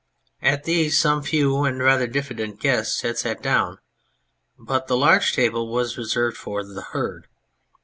[0.41, 3.77] At these some few and rather diffi dent guests had sat down;
[4.57, 7.27] but the large table was reserved for the Herd.